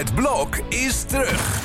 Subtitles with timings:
[0.00, 1.60] Het blok is terug.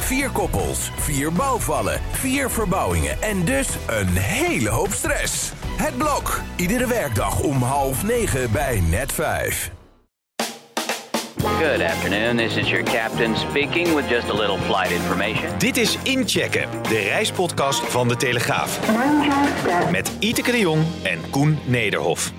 [0.00, 5.52] Vier koppels, vier bouwvallen, vier verbouwingen en dus een hele hoop stress.
[5.76, 9.70] Het blok, iedere werkdag om half negen bij net vijf.
[11.36, 12.36] Good afternoon.
[12.36, 15.58] This is your captain speaking with just a little flight information.
[15.58, 18.80] Dit is Inchecken, de reispodcast van De Telegraaf.
[19.90, 22.32] Met Iteke de Jong en Koen Nederhof.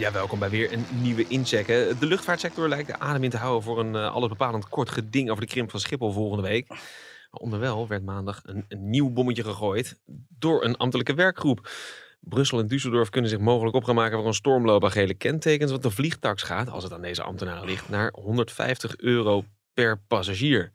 [0.00, 1.98] Ja, welkom bij weer een nieuwe inchecken.
[1.98, 5.42] De luchtvaartsector lijkt de adem in te houden voor een uh, allesbepalend kort geding over
[5.42, 6.66] de krimp van Schiphol volgende week.
[7.30, 11.70] Onderwel werd maandag een, een nieuw bommetje gegooid door een ambtelijke werkgroep.
[12.20, 15.70] Brussel en Düsseldorf kunnen zich mogelijk op gaan maken voor een stormloop aan gele kentekens.
[15.70, 19.44] Want de vliegtax gaat, als het aan deze ambtenaren ligt, naar 150 euro
[19.74, 20.72] per passagier.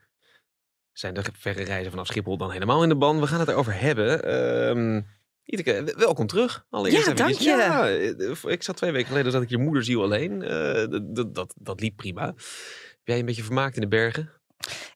[0.91, 3.19] Zijn de verre reizen vanaf Schiphol dan helemaal in de ban?
[3.19, 4.23] We gaan het erover hebben.
[4.23, 5.02] Ehm
[5.45, 6.66] Iteke, welkom terug.
[6.70, 7.49] Allereerst ja, dank je.
[7.49, 10.41] Ja, eh, ik zat twee weken geleden, zat ik je moederziel alleen.
[10.41, 12.26] Uh, dat, dat, dat liep prima.
[12.26, 14.31] Heb jij een beetje vermaakt in de bergen?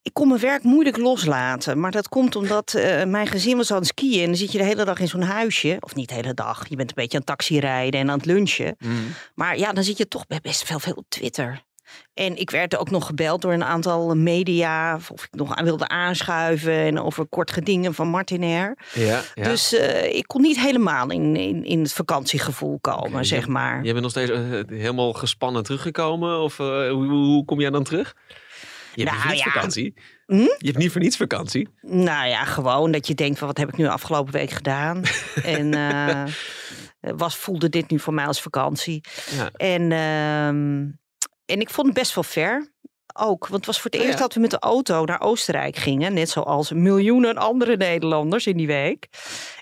[0.01, 1.79] Ik kon mijn werk moeilijk loslaten.
[1.79, 4.21] Maar dat komt omdat uh, mijn gezin was aan het skiën.
[4.21, 5.77] En dan zit je de hele dag in zo'n huisje.
[5.79, 6.69] Of niet de hele dag.
[6.69, 8.75] Je bent een beetje aan het taxi rijden en aan het lunchen.
[8.79, 9.07] Mm.
[9.35, 11.67] Maar ja, dan zit je toch best veel, veel op Twitter.
[12.19, 14.95] En ik werd ook nog gebeld door een aantal media.
[14.95, 16.73] Of ik nog aan wilde aanschuiven.
[16.73, 18.77] En over kort gedingen van Martinair.
[18.93, 19.43] Ja, ja.
[19.43, 23.83] Dus uh, ik kon niet helemaal in, in, in het vakantiegevoel komen, okay, zeg maar.
[23.83, 26.39] Je bent nog steeds uh, helemaal gespannen teruggekomen?
[26.39, 28.15] Of uh, hoe, hoe, kom jij dan terug?
[28.95, 29.51] Je hebt nou, niet ja.
[29.51, 29.93] vakantie.
[30.25, 30.35] Hm?
[30.35, 31.67] Je hebt niet voor niets vakantie.
[31.81, 35.03] Nou ja, gewoon dat je denkt van wat heb ik nu afgelopen week gedaan.
[35.43, 35.69] en
[36.99, 39.03] was, voelde dit nu voor mij als vakantie.
[39.31, 39.49] Ja.
[39.51, 39.91] En...
[41.49, 42.77] En ik vond het best wel ver.
[43.13, 45.75] Ook, want het was voor het oh eerst dat we met de auto naar Oostenrijk
[45.75, 46.13] gingen.
[46.13, 49.07] Net zoals miljoenen andere Nederlanders in die week.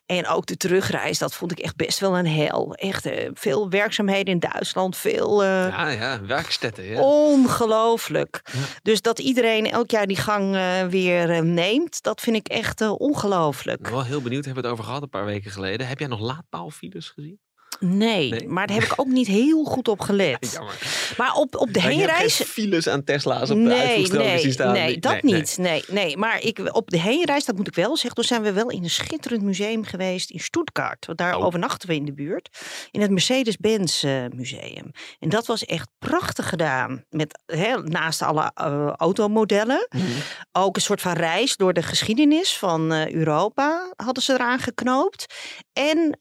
[0.05, 2.73] En ook de terugreis, dat vond ik echt best wel een hel.
[2.73, 5.43] Echt uh, veel werkzaamheden in Duitsland, veel...
[5.43, 6.83] Uh, ja, ja, werkstetten.
[6.83, 7.02] Ja.
[7.02, 8.41] Ongelooflijk.
[8.43, 8.59] Ja.
[8.81, 13.77] Dus dat iedereen elk jaar die gang uh, weer neemt, dat vind ik echt ongelooflijk.
[13.77, 15.87] Ik ben wel heel benieuwd, hebben we het over gehad een paar weken geleden.
[15.87, 17.39] Heb jij nog laadpaalfiles gezien?
[17.80, 20.52] Nee, maar daar heb ik ook niet heel goed op gelet.
[20.54, 21.14] Jammer.
[21.17, 22.36] Maar op, op de heenreis...
[22.36, 24.73] files aan Tesla's op nee, de nee, zien staan.
[24.73, 25.58] Nee, dat nee, niet.
[25.58, 25.83] Nee.
[25.88, 28.70] nee, Maar ik, op de heenreis, dat moet ik wel zeggen, toen zijn we wel
[28.70, 31.08] in een schitterend museum geweest in Stuttgart.
[31.15, 31.45] Daar oh.
[31.45, 32.49] overnachten we in de buurt.
[32.92, 34.92] In het Mercedes-Benz uh, museum.
[35.20, 37.04] En dat was echt prachtig gedaan.
[37.09, 37.39] Met,
[37.83, 39.88] naast alle uh, automodellen.
[39.89, 40.04] Mm.
[40.52, 45.26] Ook een soort van reis door de geschiedenis van uh, Europa hadden ze eraan geknoopt.
[45.73, 46.20] En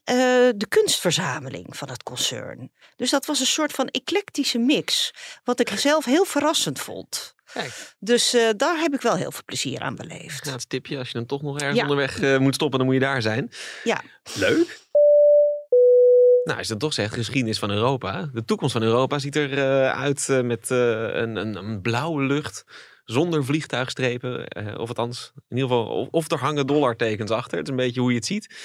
[0.57, 2.71] de kunstverzameling van het concern.
[2.95, 5.13] Dus dat was een soort van eclectische mix,
[5.43, 7.35] wat ik zelf heel verrassend vond.
[7.53, 7.95] Kijk.
[7.99, 10.45] Dus uh, daar heb ik wel heel veel plezier aan beleefd.
[10.45, 12.97] Ja, het tipje, als je dan toch nog ergens onderweg uh, moet stoppen, dan moet
[12.97, 13.51] je daar zijn.
[13.83, 14.01] Ja.
[14.33, 14.85] Leuk.
[16.43, 18.29] Nou, als je dan toch zegt, geschiedenis van Europa.
[18.33, 22.65] De toekomst van Europa ziet er uh, uit met een, een, een blauwe lucht
[23.07, 24.45] zonder vliegtuigstrepen.
[24.57, 27.57] Uh, of althans, in ieder geval, of, er hangen dollartekens achter.
[27.57, 28.55] Het is een beetje hoe je het ziet.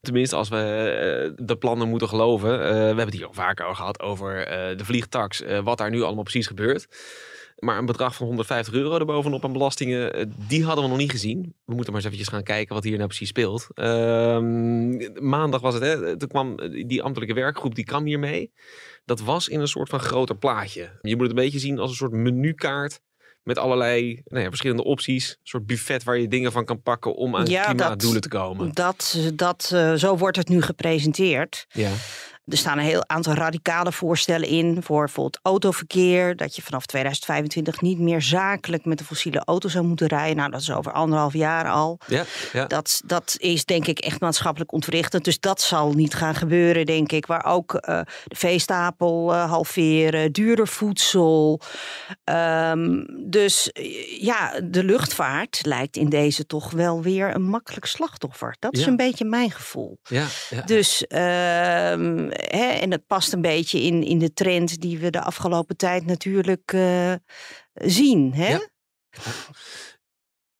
[0.00, 2.52] Tenminste, als we uh, de plannen moeten geloven.
[2.52, 4.44] Uh, we hebben het hier al vaker al gehad over
[4.76, 5.42] de vliegtax.
[5.64, 6.88] wat daar nu allemaal precies gebeurt.
[7.58, 11.54] Maar een bedrag van 150 euro erbovenop aan belastingen, die hadden we nog niet gezien.
[11.64, 13.66] We moeten maar eens eventjes gaan kijken wat hier nou precies speelt.
[13.74, 16.56] Ehm, maandag was het, hè, toen kwam
[16.86, 18.52] die ambtelijke werkgroep, die kwam hiermee.
[19.04, 20.98] Dat was in een soort van groter plaatje.
[21.02, 23.00] Je moet het een beetje zien als een soort menukaart
[23.42, 25.30] met allerlei nou ja, verschillende opties.
[25.30, 28.72] Een soort buffet waar je dingen van kan pakken om aan ja, klimaatdoelen te komen.
[28.72, 31.66] Dat, dat, uh, zo wordt het nu gepresenteerd.
[31.68, 31.90] Ja.
[32.50, 36.36] Er staan een heel aantal radicale voorstellen in voor bijvoorbeeld autoverkeer.
[36.36, 40.36] Dat je vanaf 2025 niet meer zakelijk met de fossiele auto zou moeten rijden.
[40.36, 41.98] Nou, dat is over anderhalf jaar al.
[42.06, 42.66] Ja, ja.
[42.66, 45.24] Dat, dat is denk ik echt maatschappelijk ontwrichtend.
[45.24, 47.26] Dus dat zal niet gaan gebeuren, denk ik.
[47.26, 47.80] Waar ook uh,
[48.24, 51.60] de veestapel uh, halveren, duurder voedsel.
[52.24, 53.70] Um, dus
[54.20, 58.56] ja, de luchtvaart lijkt in deze toch wel weer een makkelijk slachtoffer.
[58.58, 59.98] Dat is een beetje mijn gevoel.
[60.02, 60.26] Ja,
[60.64, 65.22] dus um, hè, en het past een beetje in, in de trend die we de
[65.22, 67.14] afgelopen tijd natuurlijk uh,
[67.74, 68.34] zien.
[68.34, 68.48] Hè?
[68.48, 68.68] Ja.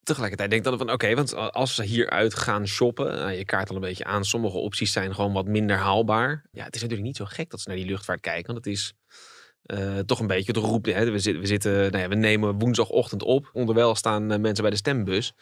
[0.03, 3.69] Tegelijkertijd denk ik dan van oké, want als ze hieruit gaan shoppen, nou, je kaart
[3.69, 6.47] al een beetje aan, sommige opties zijn gewoon wat minder haalbaar.
[6.51, 8.75] Ja, het is natuurlijk niet zo gek dat ze naar die luchtvaart kijken, want het
[8.75, 8.95] is
[9.67, 10.85] uh, toch een beetje de roep.
[10.85, 11.11] Hè?
[11.11, 14.77] We, zitten, we, zitten, nou ja, we nemen woensdagochtend op, onderwijl staan mensen bij de
[14.77, 15.33] stembus.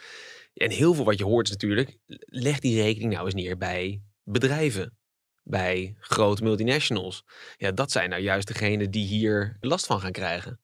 [0.55, 4.03] En heel veel wat je hoort is natuurlijk, leg die rekening nou eens neer bij
[4.23, 4.99] bedrijven
[5.49, 7.25] bij grote multinationals.
[7.57, 10.61] Ja, dat zijn nou juist degenen die hier last van gaan krijgen.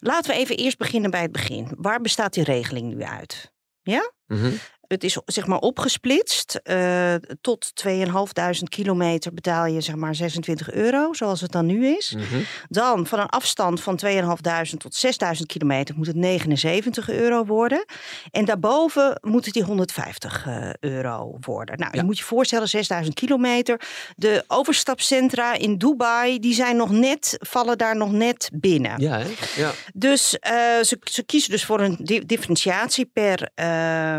[0.00, 1.74] Laten we even eerst beginnen bij het begin.
[1.76, 3.52] Waar bestaat die regeling nu uit?
[3.82, 4.12] Ja?
[4.28, 4.50] Mhm.
[4.88, 6.60] Het is zeg maar opgesplitst.
[6.64, 12.14] Uh, tot 2500 kilometer betaal je zeg maar 26 euro, zoals het dan nu is.
[12.16, 12.24] Mhm.
[12.68, 17.84] Dan van een afstand van 2500 tot 6000 kilometer moet het 79 euro worden.
[18.30, 21.78] En daarboven moet het die 150 uh, euro worden.
[21.78, 23.80] Nou, je moet je voorstellen, 6000 kilometer.
[24.16, 29.00] De overstapcentra in Dubai, die zijn nog net, vallen daar nog net binnen.
[29.00, 29.28] Ja, hè?
[29.56, 29.72] ja.
[29.94, 30.50] Dus uh,
[30.82, 33.50] ze, ze kiezen dus voor een differentiatie per,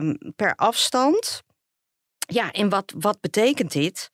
[0.02, 1.44] uh, per afstand.
[2.18, 4.12] Ja, en wat, wat betekent dit?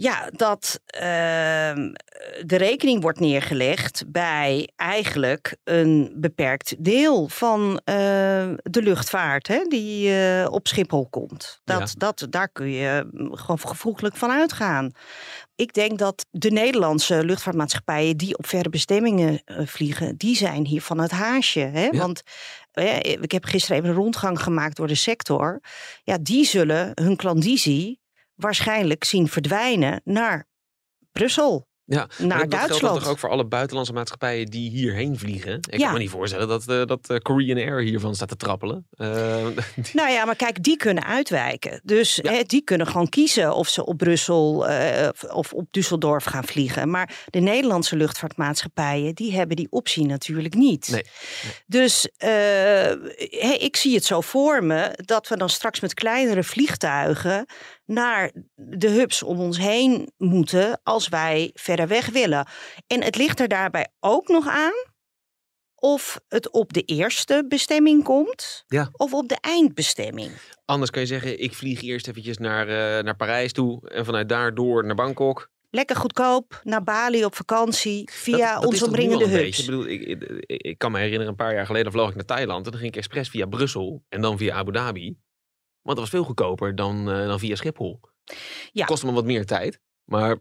[0.00, 7.74] Ja, dat uh, de rekening wordt neergelegd bij eigenlijk een beperkt deel van uh,
[8.62, 11.60] de luchtvaart hè, die uh, op Schiphol komt.
[11.64, 11.86] Dat, ja.
[11.96, 14.92] dat, daar kun je gewoon gevoeglijk van uitgaan.
[15.54, 20.98] Ik denk dat de Nederlandse luchtvaartmaatschappijen die op verre bestemmingen vliegen, die zijn hier van
[20.98, 21.60] het haasje.
[21.60, 21.84] Hè?
[21.84, 21.98] Ja.
[21.98, 22.22] Want
[23.20, 25.60] ik heb gisteren even een rondgang gemaakt door de sector.
[26.02, 28.00] Ja, die zullen hun klandizie
[28.34, 30.48] waarschijnlijk zien verdwijnen naar
[31.12, 31.69] Brussel.
[31.94, 32.80] Ja, naar dat Duitsland.
[32.80, 35.54] geldt toch ook voor alle buitenlandse maatschappijen die hierheen vliegen.
[35.54, 35.84] Ik ja.
[35.84, 38.86] kan me niet voorstellen dat, uh, dat uh, Korean Air hiervan staat te trappelen.
[38.96, 39.06] Uh,
[39.92, 41.80] nou ja, maar kijk, die kunnen uitwijken.
[41.84, 42.32] Dus ja.
[42.32, 44.66] hè, die kunnen gewoon kiezen of ze op Brussel
[45.32, 46.90] of op Düsseldorf gaan vliegen.
[46.90, 50.88] Maar de Nederlandse luchtvaartmaatschappijen, die hebben die optie natuurlijk niet.
[50.90, 51.02] Nee.
[51.42, 51.52] nee.
[51.66, 57.46] Dus hey, ik zie het zo voor me dat we dan straks met kleinere vliegtuigen
[57.90, 62.46] naar de hubs om ons heen moeten als wij verder weg willen.
[62.86, 64.88] En het ligt er daarbij ook nog aan
[65.74, 68.88] of het op de eerste bestemming komt ja.
[68.92, 70.30] of op de eindbestemming.
[70.64, 74.28] Anders kan je zeggen, ik vlieg eerst eventjes naar, uh, naar Parijs toe en vanuit
[74.28, 75.50] daar door naar Bangkok.
[75.70, 79.58] Lekker goedkoop, naar Bali op vakantie, via dat, dat onze omringende hubs.
[79.58, 82.24] Ik, bedoel, ik, ik, ik, kan me herinneren, een paar jaar geleden vloog ik naar
[82.24, 85.16] Thailand en dan ging ik expres via Brussel en dan via Abu Dhabi.
[85.90, 88.00] Want dat was veel goedkoper dan, uh, dan via Schiphol.
[88.72, 88.84] Ja.
[88.84, 89.80] Kostte me wat meer tijd.
[90.04, 90.38] Maar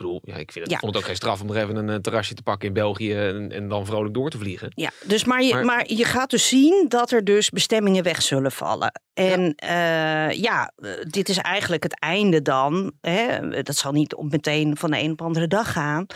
[0.00, 0.78] bedoel, ja, ik vind het, Ja.
[0.78, 3.14] vond het ook geen straf om er even een eh, terrasje te pakken in België
[3.14, 4.72] en, en dan vrolijk door te vliegen.
[4.74, 5.84] Ja, dus maar, je, Maar- maar...
[5.92, 9.00] je gaat dus zien dat er dus bestemmingen weg zullen vallen.
[9.14, 12.92] En ja, ja eh, dit is eigenlijk het einde dan.
[13.00, 13.48] Hè?
[13.62, 16.06] Dat zal niet op meteen van de een op de andere dag gaan.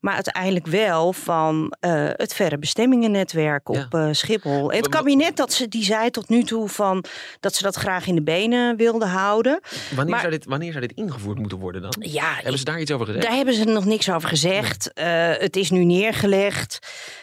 [0.00, 3.86] Maar uiteindelijk wel van eh, het verre bestemmingennetwerk op Ja.
[3.90, 4.70] eh, Schiphol.
[4.70, 7.04] En het kabinet dat ze, die zei tot nu toe van
[7.40, 9.60] dat ze dat graag in de benen wilden houden.
[9.94, 11.94] Wanneer, Maar- zou dit, wanneer zou dit ingevoerd moeten worden dan?
[11.98, 13.23] Ja, Hebben ze daar iets over gezegd?
[13.24, 14.92] Daar hebben ze nog niks over gezegd.
[14.92, 16.78] Eh, het is nu neergelegd.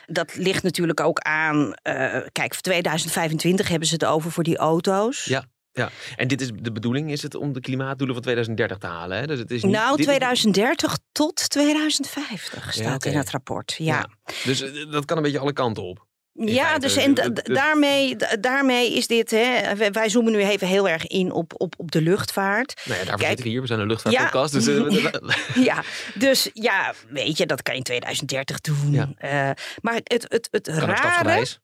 [0.06, 1.74] Dat ligt natuurlijk ook aan.
[1.74, 1.94] eh,
[2.32, 5.26] kijk, voor 2025 hebben ze het over voor die auto's.
[5.26, 5.46] Ja.
[5.74, 9.18] Ja, en dit is de bedoeling, is het om de klimaatdoelen van 2030 te halen?
[9.18, 9.28] Hè?
[9.28, 13.76] Dus het is niet, Nou, dit is- 2030 tot 2050 staat in het rapport.
[13.78, 14.10] Ja,
[14.44, 16.06] Dus eh, dat kan een beetje alle kanten op.
[16.34, 17.14] ja, dus en
[17.44, 19.32] daarmee, da- daarmee is dit.
[19.32, 22.74] Hè, wij- zoomen nu even heel erg in op, op, op de luchtvaart.
[22.86, 23.28] Nou ja, daarvoor Kijk.
[23.28, 23.62] zitten we hier.
[23.62, 24.54] We zijn een luchtvaartpodcast.
[24.54, 25.84] Dus, eh, Ja,
[26.16, 28.92] dus ja, weet je, dat kan je in 2030 doen.
[28.92, 29.10] Ja.
[29.18, 29.50] Eh,
[29.82, 30.96] maar het, het, het kan rare.
[30.98, 31.60] stapsgewijs.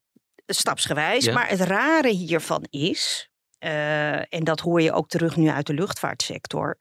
[0.46, 1.26] stapsgewijs.
[1.26, 1.34] Ja.
[1.34, 3.30] Maar het rare hiervan is,
[3.60, 6.78] eh, en dat hoor je ook terug nu uit de luchtvaartsector.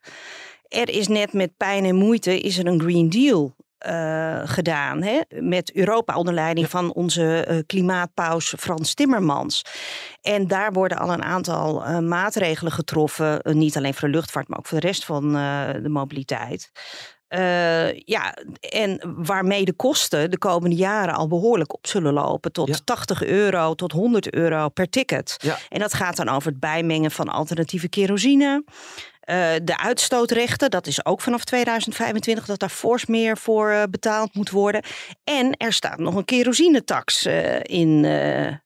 [0.68, 3.55] Er is net met pijn en moeite is er een Green Deal
[3.86, 5.02] eh, gedaan.
[5.02, 5.20] Hè?
[5.28, 9.62] Met Europa onder leiding van onze eh, klimaatpaus Frans Timmermans.
[10.22, 13.40] En daar worden al een aantal eh, maatregelen getroffen.
[13.42, 15.32] niet alleen voor de luchtvaart, maar ook voor de rest van
[15.82, 16.70] de mobiliteit.
[18.04, 18.34] Ja,
[18.70, 22.52] en waarmee de kosten de komende jaren al behoorlijk op zullen lopen.
[22.52, 22.76] Tot Ja.
[22.84, 25.34] 80 euro, tot 100 euro per ticket.
[25.38, 25.58] Ja.
[25.68, 28.64] En dat gaat dan over het bijmengen van alternatieve kerosine.
[29.26, 34.34] Eh, de uitstootrechten, dat is ook vanaf 2025 dat daar fors meer voor eh, betaald
[34.34, 34.82] moet worden.
[35.24, 38.04] En er staat nog een kerosinetax eh, in,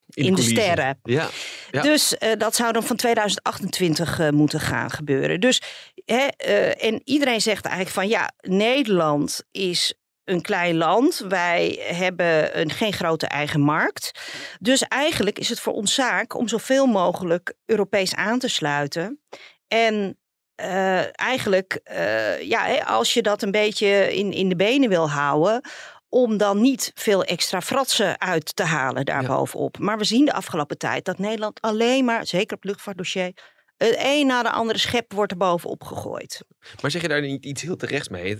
[0.09, 0.99] in, de sterren.
[1.03, 1.29] Ja.
[1.71, 1.81] Ja.
[1.81, 5.39] Dus dat zou dan van 2028 eh, moeten gaan gebeuren.
[5.39, 5.61] Dus,
[6.05, 6.25] hè,
[6.71, 11.25] en iedereen zegt eigenlijk van ja, Nederland is een klein land.
[11.27, 14.11] Wij hebben een, geen grote eigen markt.
[14.59, 19.19] Dus eigenlijk is het voor ons zaak om zoveel mogelijk Europees aan te sluiten.
[19.67, 20.20] En
[20.61, 25.61] eh, eigenlijk, eh, ja, als je dat een beetje in, in de benen wil houden,
[26.09, 29.77] om dan niet veel extra fratsen uit te halen daarbovenop.
[29.77, 33.31] Maar we zien de afgelopen tijd dat Nederland alleen maar, zeker op luchtvaartdossier,
[33.77, 36.45] het een na de andere schep wordt er bovenop gegooid.
[36.81, 38.37] Maar zeg je daar niet iets heel terechts mee?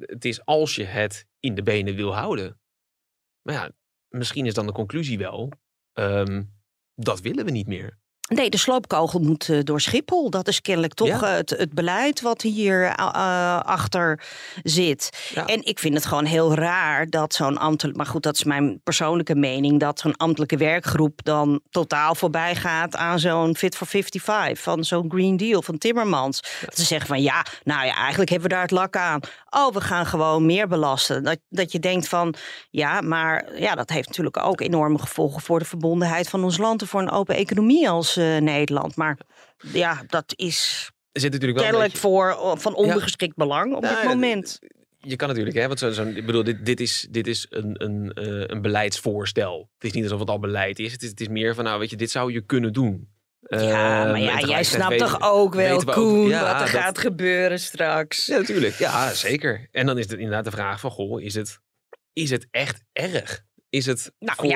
[0.00, 2.60] Het is als je het in de benen wil houden.
[3.42, 3.70] Maar ja,
[4.08, 5.52] misschien is dan de conclusie wel,
[5.92, 6.42] ehm,
[6.94, 7.98] dat willen we niet meer.
[8.28, 10.30] Nee, de sloopkogel moet uh, door Schiphol.
[10.30, 11.28] Dat is kennelijk toch ja.
[11.28, 14.20] het, het, beleid wat hier uh, achter
[14.62, 15.30] zit.
[15.34, 15.46] Ja.
[15.46, 17.96] En ik vind het gewoon heel raar dat zo'n ambtelijk...
[17.96, 19.80] Maar goed, dat is mijn persoonlijke mening...
[19.80, 22.96] dat zo'n ambtelijke werkgroep dan totaal voorbij gaat...
[22.96, 26.40] aan zo'n Fit for 55, van zo'n Green Deal van Timmermans.
[26.60, 26.68] Ja.
[26.74, 29.20] Ze zeggen van ja, nou ja, eigenlijk hebben we daar het lak aan.
[29.50, 31.24] Oh, we gaan gewoon meer belasten.
[31.24, 32.34] Dat, dat je denkt van
[32.70, 35.42] ja, maar ja, dat heeft natuurlijk ook enorme gevolgen...
[35.42, 36.80] voor de verbondenheid van ons land...
[36.80, 38.96] en voor een open economie als uh, Nederland.
[38.96, 39.18] Maar
[39.72, 43.44] ja, dat is zit natuurlijk wel kennelijk voor van ondergeschikt ja.
[43.44, 44.58] belang op nou, dit moment.
[44.98, 47.84] Je kan natuurlijk, hè, want zo, zo, ik bedoel, dit, dit is, dit is een,
[47.84, 49.70] een, uh, een beleidsvoorstel.
[49.74, 50.92] Het is niet alsof het al beleid is.
[50.92, 53.08] Het is, het is meer van, nou, weet je, dit zou je kunnen doen.
[53.40, 56.82] Ja, maar ja, jij snapt weten, toch ook wel, Koen, ook, ja, wat er dat,
[56.82, 58.26] gaat gebeuren straks.
[58.26, 58.74] Ja, natuurlijk.
[58.74, 59.68] Ja, zeker.
[59.72, 61.60] En dan is het inderdaad de vraag van, goh, is het,
[62.12, 63.44] is het echt erg?
[63.76, 64.48] Is het nou, voor...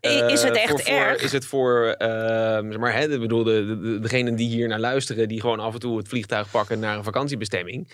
[0.00, 1.22] Ja, is het echt voor, voor, erg?
[1.22, 5.28] Is het voor, uh, maar hè, bedoel, de, de, degenen die hier naar luisteren...
[5.28, 7.92] die gewoon af en toe het vliegtuig pakken naar een vakantiebestemming...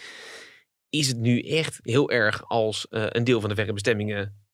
[0.88, 4.45] is het nu echt heel erg als uh, een deel van de verre bestemmingen...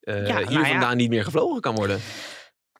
[0.00, 2.00] Ja, hier nou vandaan niet meer gevlogen kan worden?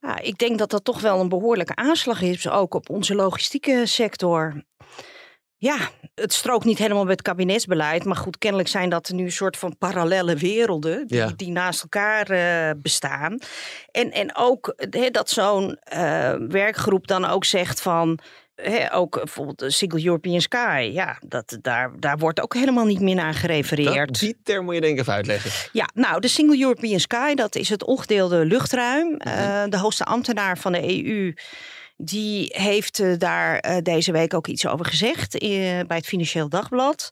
[0.01, 3.87] Ja, ik denk dat dat toch wel een behoorlijke aanslag is, ook op onze logistieke
[3.87, 4.65] sector.
[5.63, 5.77] Ja,
[6.15, 8.05] het strookt niet helemaal met het kabinetsbeleid.
[8.05, 11.33] Maar goed, kennelijk zijn dat nu een soort van parallele werelden die, ja.
[11.37, 13.39] die naast elkaar uh, bestaan.
[13.91, 18.19] En, en ook he, dat zo'n uh, werkgroep dan ook zegt van.
[18.55, 20.91] He, ook bijvoorbeeld de Single European Sky.
[20.93, 24.09] Ja, dat, daar, daar wordt ook helemaal niet meer naar gerefereerd.
[24.09, 25.51] Dat, die term moet je denk ik even uitleggen.
[25.73, 29.07] Ja, nou, de Single European Sky, dat is het ongedeelde luchtruim.
[29.07, 29.33] Mm -hmm.
[29.33, 31.35] uh, de hoogste ambtenaar van de EU
[32.05, 35.49] die heeft uh, daar uh, deze week ook iets over gezegd uh,
[35.87, 37.11] bij het Financieel Dagblad.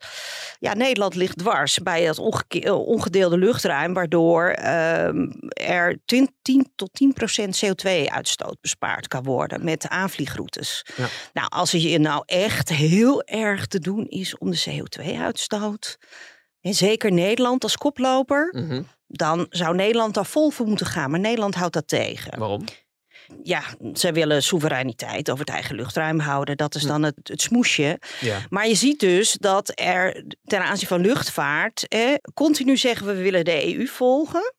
[0.59, 2.19] Ja, Nederland ligt dwars bij het
[2.65, 9.89] ongedeelde luchtruim, waardoor ehm, er 10, 10 tot 10 procent CO2-uitstoot bespaard kan worden met
[9.89, 10.87] aanvliegroutes.
[10.97, 11.07] Ja.
[11.33, 15.99] Nou, als het je nou echt heel erg te doen is om de CO2-uitstoot,
[16.61, 18.87] en zeker Nederland als koploper, mm -hmm.
[19.07, 21.11] dan zou Nederland daar vol voor moeten gaan.
[21.11, 22.39] Maar Nederland houdt dat tegen.
[22.39, 22.65] Waarom?
[23.43, 26.57] Ja, zij willen soevereiniteit over het eigen luchtruim houden.
[26.57, 27.99] Dat is dan het, het smoesje.
[28.21, 28.39] Ja.
[28.49, 33.23] Maar je ziet dus dat er ten aanzien van luchtvaart eh, continu zeggen we, we
[33.23, 34.55] willen de EU volgen.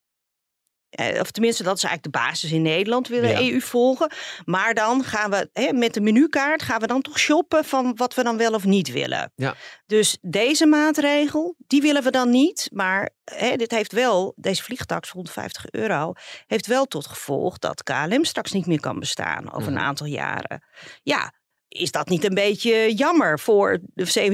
[0.92, 3.40] Eh, of tenminste, dat is eigenlijk de basis in Nederland, willen Ja.
[3.52, 4.12] EU volgen.
[4.46, 8.14] Maar dan gaan we hè, met de menukaart gaan we dan toch shoppen van wat
[8.14, 9.32] we dan wel of niet willen.
[9.36, 9.56] Ja.
[9.86, 12.70] Dus deze maatregel, die willen we dan niet.
[12.74, 16.14] Maar hè, dit heeft wel, deze vliegtax 150 euro,
[16.48, 19.80] heeft wel tot gevolg dat KLM straks niet meer kan bestaan over Mhm.
[19.80, 20.64] een aantal jaren.
[21.04, 21.34] Ja,
[21.72, 24.32] is dat niet een beetje jammer voor de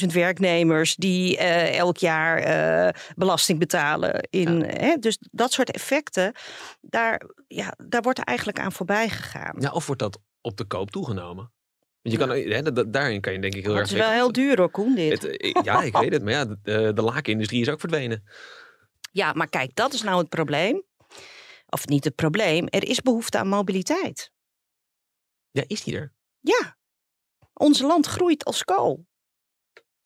[0.00, 4.28] 27.000 werknemers die eh, elk jaar eh, belasting betalen?
[4.30, 4.96] In, hè?
[4.96, 6.32] Dus dat soort effecten,
[6.80, 9.56] daar, ja, daar wordt er eigenlijk aan voorbij gegaan.
[9.58, 11.52] Ja, of wordt dat op de koop toegenomen?
[12.02, 14.32] Want je kan, hè, daarin kan je denk ik heel Dat erg is wel heel
[14.32, 15.22] duur hoor, Koen, dit.
[15.22, 16.22] Het, eh, ja, ik weet het.
[16.22, 18.24] Maar ja, de, de, de lakenindustrie is ook verdwenen.
[19.12, 20.82] Ja, maar kijk, dat is nou het probleem.
[21.66, 24.32] Of niet het probleem, er is behoefte aan mobiliteit.
[25.50, 26.12] Ja, is die er?
[26.40, 26.76] Ja,
[27.52, 29.08] ons land groeit als kool.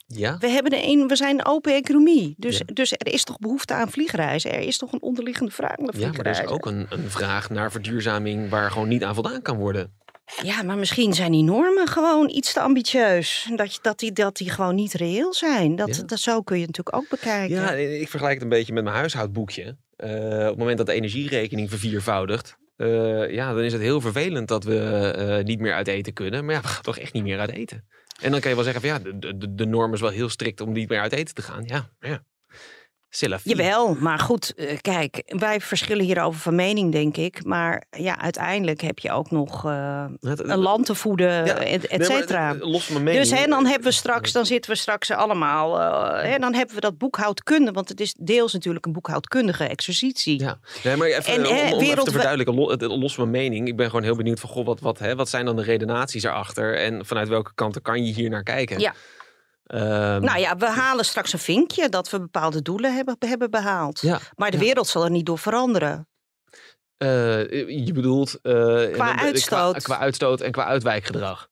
[0.07, 0.39] Ja.
[0.39, 2.35] We, hebben de een, we zijn een open economie.
[2.39, 2.65] Dus, Ja.
[2.73, 4.53] dus er is toch behoefte aan vliegreizen.
[4.53, 6.45] Er is toch een onderliggende vraag naar Ja, maar er vliegreizen.
[6.45, 9.97] is ook een, een vraag naar verduurzaming waar gewoon niet aan voldaan kan worden.
[10.43, 13.49] Ja, maar misschien zijn die normen gewoon iets te ambitieus.
[13.57, 15.77] Dat, dat, die, dat die gewoon niet reëel zijn.
[15.77, 16.03] Dat, Ja.
[16.03, 17.57] dat, zo kun je natuurlijk ook bekijken.
[17.57, 19.77] Ja, ik vergelijk het een beetje met mijn huishoudboekje.
[19.97, 24.49] Eh, op het moment dat de energierekening verviervoudigt, eh, ja, dan is het heel vervelend
[24.49, 26.45] dat we eh, niet meer uit eten kunnen.
[26.45, 27.85] Maar ja, we gaan toch echt niet meer uit eten.
[28.21, 30.29] En dan kan je wel zeggen van ja, de, de, de norm is wel heel
[30.29, 31.65] strikt om niet meer uit eten te gaan.
[31.67, 32.25] Ja, ja.
[33.43, 37.45] Jawel, maar goed, eh, kijk, wij verschillen hierover van mening, denk ik.
[37.45, 42.07] Maar ja, uiteindelijk heb je ook nog eh, een land te voeden, Ja, et, et
[42.07, 42.55] cetera.
[42.55, 43.23] eh, Los van mijn mening.
[43.31, 46.75] Dus hè, dan hebben we straks, dan zitten we straks allemaal, eh, hè, dan hebben
[46.75, 50.41] we dat boekhoudkunde, want het is deels natuurlijk een boekhoudkundige exercitie.
[50.41, 53.43] Ja, nee, maar even, En, om, om eh, even wereld- te verduidelijken, los van mijn
[53.43, 53.69] mening.
[53.69, 56.23] Ik ben gewoon heel benieuwd van, goh, wat, wat, hè, wat zijn dan de redenaties
[56.23, 56.77] erachter?
[56.79, 58.81] En vanuit welke kanten kan je hier naar kijken?
[58.81, 58.95] Ja.
[59.65, 64.01] Ehm, Nou ja, we halen straks een vinkje dat we bepaalde doelen hebben, hebben behaald.
[64.01, 64.21] ja.
[64.37, 64.63] Maar de Ja.
[64.63, 66.09] wereld zal er niet door veranderen.
[66.97, 67.49] Eh,
[67.85, 68.39] je bedoelt...
[68.43, 69.83] eh, de- uitstoot.
[69.83, 71.49] Qua, qua uitstoot en qua uitwijkgedrag.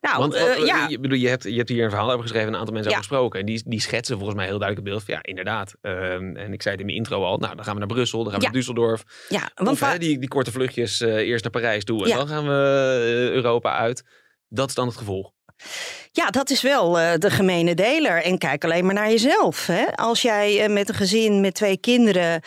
[0.00, 2.22] Nou, Want eh, wat- ja, je, bedoel, je, hebt, je hebt hier een verhaal over
[2.22, 2.98] geschreven, een aantal mensen Ja.
[2.98, 3.40] over gesproken.
[3.40, 5.74] En die, die schetsen volgens mij heel duidelijk het beeld van, ja, inderdaad.
[5.80, 8.22] Ehm, en ik zei het in mijn intro al, nou, dan gaan we naar Brussel,
[8.22, 8.52] dan gaan we Ja.
[8.52, 9.26] naar Düsseldorf.
[9.28, 12.44] ja, want Of hè, die, die korte vluchtjes eerst naar Parijs toe en dan gaan
[12.44, 14.04] we Europa uit.
[14.48, 15.32] Dat is dan het gevolg.
[16.12, 18.22] Ja, dat is wel uh, de gemene deler.
[18.22, 19.66] En kijk alleen maar naar jezelf.
[19.66, 19.92] Hè?
[19.92, 22.40] Als jij uh, met een gezin met twee kinderen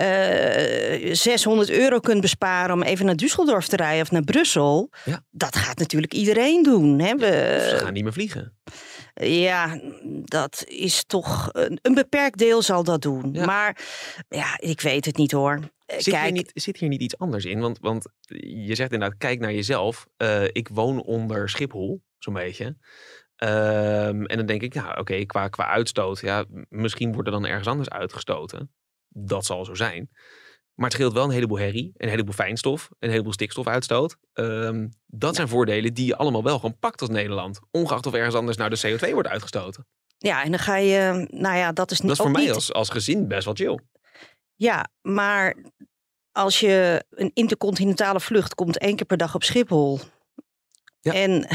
[0.00, 4.90] uh, 600 euro kunt besparen om even naar Düsseldorf te rijden of naar Brussel.
[5.04, 5.22] Ja.
[5.30, 6.98] Dat gaat natuurlijk iedereen doen.
[7.00, 7.14] Hè?
[7.16, 8.58] We, Ze gaan niet meer vliegen.
[9.14, 9.80] Ja,
[10.24, 11.48] dat is toch.
[11.52, 13.28] Een, een beperkt deel zal dat doen.
[13.32, 13.44] Ja.
[13.44, 13.78] Maar
[14.28, 15.60] ja, ik weet het niet hoor.
[15.98, 17.60] Zit, hier niet, zit hier niet iets anders in?
[17.60, 18.06] Want, want
[18.66, 20.06] je zegt inderdaad, kijk naar jezelf.
[20.16, 22.76] Eh, ik woon onder Schiphol, zo'n beetje.
[23.36, 27.46] Ehm, en dan denk ik, nou oké, qua, qua uitstoot, ja, misschien wordt er dan
[27.46, 28.72] ergens anders uitgestoten.
[29.08, 30.08] Dat zal zo zijn.
[30.74, 34.16] Maar het scheelt wel een heleboel herrie, een heleboel fijnstof, een heleboel stikstofuitstoot.
[34.32, 37.60] Ehm, dat zijn voordelen die je allemaal wel gewoon pakt als Nederland.
[37.70, 39.86] Ongeacht of ergens anders nou de CO2 wordt uitgestoten.
[40.18, 41.26] ja, en dan ga je.
[41.30, 42.08] Nou ja, dat is niet.
[42.08, 43.78] Dat is voor mij niet- als, als gezin best wel chill.
[44.54, 45.56] Ja, maar
[46.32, 50.00] als je een intercontinentale vlucht komt één keer per dag op Schiphol.
[51.02, 51.12] Ja.
[51.12, 51.46] En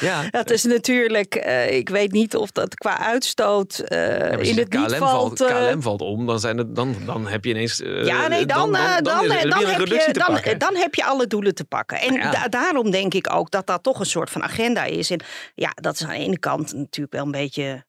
[0.00, 4.56] Ja, dat is natuurlijk, eh, ik weet niet of dat qua uitstoot eh, Ja, in
[4.58, 5.38] het niet KLM valt.
[5.38, 7.76] valt, eh, KLM valt om, dan, zijn het, dan, dan heb je ineens.
[7.84, 9.40] ja, nee, dan, dan, heb
[9.86, 10.58] je, te dan, pakken.
[10.58, 12.00] dan heb je alle doelen te pakken.
[12.00, 12.30] En Ja.
[12.30, 15.10] da- daarom denk ik ook dat dat toch een soort van agenda is.
[15.10, 15.20] En
[15.54, 17.84] ja, dat is aan de ene kant natuurlijk wel een beetje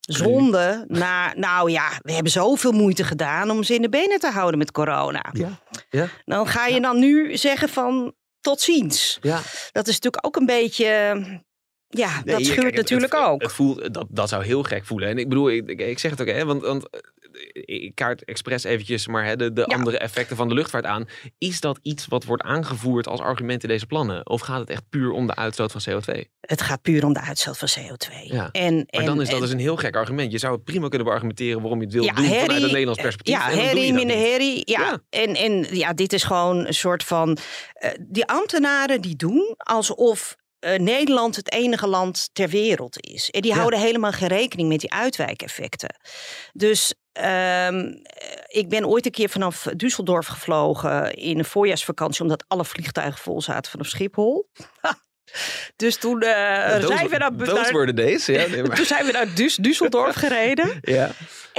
[0.00, 0.84] zonde.
[0.88, 4.58] Na, nou ja, we hebben zoveel moeite gedaan om ze in de benen te houden
[4.58, 5.24] met corona.
[5.32, 5.48] Ja.
[5.90, 6.06] Ja.
[6.24, 8.14] Dan ga je dan nu zeggen van
[8.48, 9.18] tot ziens.
[9.20, 9.42] Ja.
[9.72, 11.46] Dat is natuurlijk ook een beetje...
[11.88, 13.42] Ja, Nee, dat schuurt kijk, natuurlijk het, ook.
[13.42, 15.08] Het voelt, dat, dat zou heel gek voelen.
[15.08, 17.00] En ik bedoel, ik, ik- zeg het ook, hè, want, want eh,
[17.64, 19.76] ik kaart expres eventjes maar hè, de, de Ja.
[19.76, 21.08] andere effecten van de luchtvaart aan.
[21.38, 24.28] Is dat iets wat wordt aangevoerd als argument in deze plannen?
[24.28, 26.20] Of gaat het echt puur om de uitstoot van CO2?
[26.40, 28.12] Het gaat puur om de uitstoot van CO2.
[28.22, 28.48] Ja.
[28.52, 30.32] En, Maar en, dan is dat en- dus een heel gek argument.
[30.32, 33.00] Je zou het prima kunnen beargumenteren waarom je het wil Ja, doen vanuit een Nederlands
[33.02, 33.34] perspectief.
[33.34, 34.62] Ja, herrie, minder herrie.
[34.64, 34.80] Ja.
[34.80, 34.98] Ja.
[35.20, 37.38] En, en ja, dit is gewoon een soort van...
[37.72, 43.30] eh, die ambtenaren die doen alsof eh, Nederland het enige land ter wereld is.
[43.30, 43.56] En die Ja.
[43.58, 45.94] houden helemaal geen rekening met die uitwijkeffecten.
[46.52, 47.92] Dus ehm, eh,
[48.46, 52.22] ik ben ooit een keer vanaf Düsseldorf gevlogen in een voorjaarsvakantie...
[52.22, 54.48] omdat alle vliegtuigen vol zaten vanaf Schiphol.
[55.76, 57.36] dus toen Those- zijn we naar...
[57.36, 58.26] Those naar- were the days.
[58.26, 60.78] Ja, nee, maar- toen zijn we naar Düs- Düsseldorf gereden.
[60.80, 61.10] ja.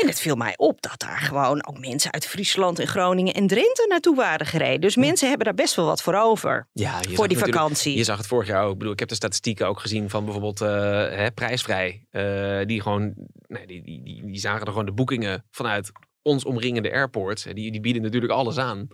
[0.02, 3.48] En het viel mij op dat daar gewoon ook mensen uit Friesland en Groningen en
[3.48, 4.82] Drenthe naartoe waren gereden.
[4.82, 6.68] Dus mensen hebben daar best wel wat voor over.
[6.74, 7.98] Ja, voor die vakantie.
[7.98, 8.72] Je zag het vorig jaar ook.
[8.72, 10.70] Ik bedoel, ik heb de statistieken ook gezien van bijvoorbeeld eh,
[11.10, 12.06] hè, prijsvrij.
[12.10, 13.14] Eh, die gewoon,
[13.48, 15.92] nee, die, die, die, die zagen er gewoon de boekingen vanuit
[16.22, 17.44] ons omringende airports.
[17.44, 18.88] Die, die bieden natuurlijk alles aan.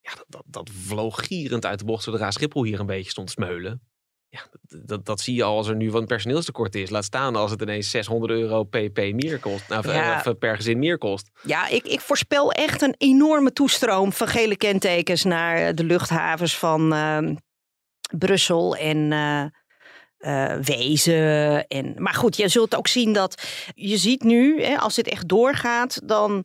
[0.00, 3.26] Ja, dat, dat, dat vloog gierend uit de bocht zodra Schiphol hier een beetje stond
[3.26, 3.82] te smeulen.
[4.30, 4.40] Ja,
[4.86, 6.90] dat, dat, zie je al als er nu wat personeelstekort is.
[6.90, 9.68] Laat staan als het ineens 600 euro pp meer kost.
[9.68, 10.16] Nou, Ja.
[10.18, 11.30] of, eh, per gezin meer kost.
[11.42, 16.58] Ja, ik, ik voorspel echt een enorme toestroom van gele kentekens naar eh, de luchthavens
[16.58, 17.34] van ehm,
[18.18, 19.44] Brussel en eh,
[20.18, 21.66] eh, Wezen.
[21.66, 23.42] En, maar goed, je zult ook zien dat
[23.74, 26.44] je ziet nu, hè, als dit echt doorgaat, dan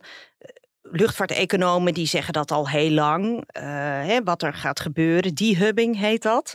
[0.90, 3.62] luchtvaarteconomen die zeggen dat al heel lang, eh,
[4.06, 5.34] hè, wat er gaat gebeuren.
[5.34, 6.54] Dehubbing heet dat.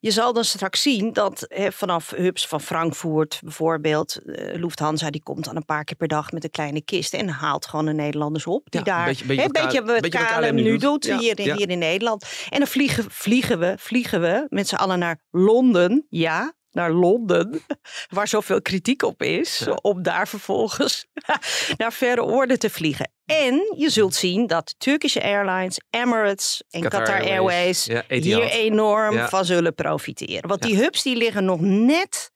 [0.00, 5.22] Je zal dan straks zien dat hè, vanaf hubs van Frankfurt bijvoorbeeld, eh, Lufthansa die
[5.22, 7.92] komt dan een paar keer per dag met een kleine kist en haalt gewoon de
[7.92, 8.70] Nederlanders op.
[8.70, 10.76] Die Ja, een daar, beetje- beetje hè, wat beetje K- wat beetje wat KLM nu
[10.78, 11.56] doet, Ja, hier, in- ja.
[11.56, 12.26] hier in Nederland.
[12.50, 16.54] En dan vliegen, vliegen we, vliegen we met z'n allen naar Londen, ja.
[16.76, 17.60] Naar Londen,
[18.16, 19.78] waar zoveel kritiek op is, Ja.
[19.82, 21.06] om daar vervolgens
[21.76, 23.10] naar verre oorden te vliegen.
[23.24, 28.42] En je zult zien dat Turkish Airlines, Emirates en Qatar Qatar, Airways, Airways, ja, Etihad.
[28.42, 29.28] hier enorm Ja.
[29.28, 30.48] van zullen profiteren.
[30.48, 32.30] Want die hubs die liggen nog net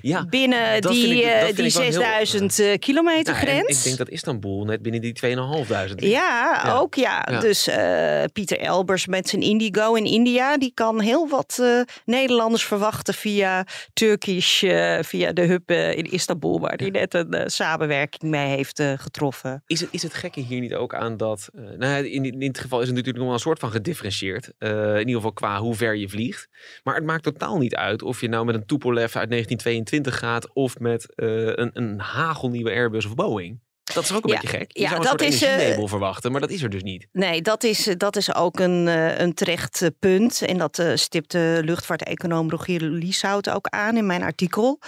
[0.00, 3.78] Ja, binnen die, ik- eh, die ik wel heel- 6000 eh, kilometer Nou, grens.
[3.78, 6.12] ik denk dat Istanbul net binnen die 2.500 ligt.
[6.12, 6.76] Ja, Ja.
[6.78, 7.26] ook ja.
[7.30, 7.40] Ja.
[7.40, 11.62] Dus eh, Pieter Elbers met zijn Indigo in India, die kan heel wat
[12.04, 14.58] Nederlanders verwachten via Turkish,
[15.00, 19.62] via de hub in Istanbul, waar hij net een samenwerking mee heeft getroffen.
[19.66, 21.48] Is het, is het gekke hier niet ook aan dat...
[21.76, 24.50] nou, in, in dit geval is het natuurlijk nog wel een soort van gedifferentieerd.
[24.58, 26.48] in ieder geval qua hoe ver je vliegt.
[26.82, 29.28] Maar het maakt totaal niet uit of je nou met een Tupolev uit
[29.68, 30.54] 1922 gaat...
[30.54, 33.60] of met eh, een, een hagelnieuwe Airbus of Boeing.
[33.94, 34.70] Dat is ook een Ja, beetje gek.
[34.72, 37.06] Je ja, zou een dat soort is, eh, verwachten, maar dat is er dus niet.
[37.12, 40.42] Nee, dat is, eh, dat is ook een, eh, een terecht punt.
[40.42, 44.78] En dat stipt de luchtvaarteconoom Rogier Lieshout ook aan in mijn artikel.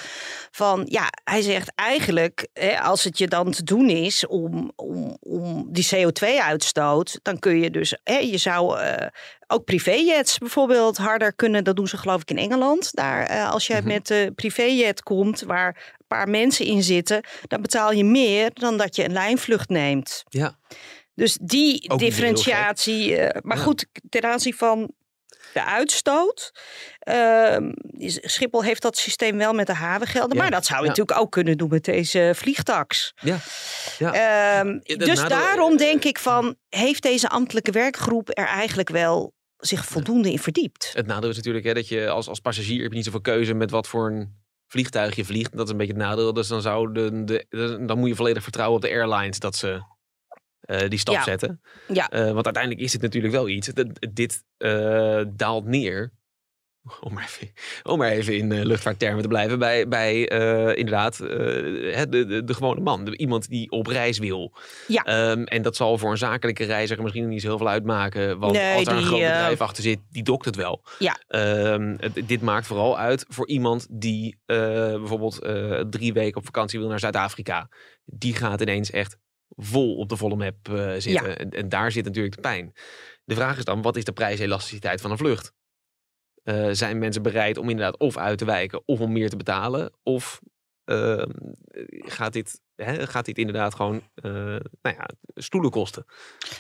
[0.51, 5.17] Van ja, hij zegt eigenlijk, hè, als het je dan te doen is om, om,
[5.21, 9.07] om die CO2-uitstoot, dan kun je dus, hè, je zou eh,
[9.47, 11.65] ook privéjets bijvoorbeeld harder kunnen.
[11.65, 12.95] Dat doen ze geloof ik in Engeland.
[12.95, 13.89] Daar, als jij Mhm.
[13.89, 18.97] met de privéjet komt waar paar mensen in zitten, dan betaal je meer dan dat
[18.97, 20.23] je een lijnvlucht neemt.
[20.29, 20.59] Ja.
[21.15, 23.17] Dus die Ook differentiatie.
[23.17, 23.63] eh, maar Ja.
[23.63, 24.91] goed, ten aanzien van
[25.53, 26.53] de uitstoot.
[26.99, 27.71] Ehm,
[28.07, 30.37] Schiphol heeft dat systeem wel met de havengelden.
[30.37, 30.89] Ja, Maar dat zou je ja.
[30.91, 33.13] natuurlijk ook kunnen doen met deze vliegtax.
[33.21, 33.39] Ja.
[33.99, 34.13] ja.
[34.61, 39.85] Ehm, dus nadeel- daarom denk ik van, heeft deze ambtelijke werkgroep er eigenlijk wel zich
[39.85, 40.91] voldoende in verdiept?
[40.95, 43.55] Het nadeel is natuurlijk hè, dat je als, als passagier heb je niet zoveel keuze
[43.55, 44.39] met wat voor een
[44.71, 45.57] vliegtuig je vliegt.
[45.57, 46.33] Dat is een beetje het nadeel.
[46.33, 49.83] Dus dan, zou de, de, dan moet je volledig vertrouwen op de airlines dat ze
[50.61, 51.23] eh, die stap Ja.
[51.23, 51.61] zetten.
[51.89, 52.09] Ja.
[52.09, 53.71] Eh, want uiteindelijk is dit natuurlijk wel iets.
[54.13, 56.13] Dit eh, daalt neer.
[57.01, 59.59] Om maar even, om maar even in eh, luchtvaarttermen te blijven.
[59.59, 63.05] Bij, bij eh, inderdaad eh, de, de, de gewone man.
[63.05, 64.53] De- iemand die op reis wil.
[64.87, 65.03] Ja.
[65.05, 68.39] Ehm, en dat zal voor een zakelijke reiziger misschien niet zo heel veel uitmaken.
[68.39, 70.83] Want Nee, als er een groot bedrijf achter zit, die dokt het wel.
[70.99, 71.19] Ja.
[71.29, 75.39] Ehm, het- dit maakt vooral uit voor iemand die bijvoorbeeld
[75.91, 77.69] drie weken op vakantie wil naar Zuid-Afrika.
[78.05, 79.17] Die gaat ineens echt
[79.49, 80.57] vol op de volle map
[80.99, 81.11] zitten.
[81.13, 81.37] Ja.
[81.37, 82.73] En, en daar zit natuurlijk de pijn.
[83.25, 85.53] De vraag is dan, wat is de prijselasticiteit van een vlucht?
[86.43, 89.93] Eh, zijn mensen bereid om inderdaad of uit te wijken of om meer te betalen?
[90.03, 90.41] Of
[90.85, 91.31] ehm,
[91.91, 94.33] gaat, dit, hè, gaat dit inderdaad gewoon eh,
[94.83, 96.05] nou ja, stoelen kosten?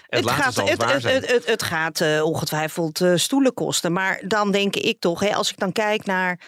[0.09, 1.23] En het, gaat, zal het, het, zijn.
[1.45, 3.93] het, gaat eh, ongetwijfeld stoelen kosten.
[3.93, 6.41] Maar dan denk ik toch, hè, als ik dan kijk naar.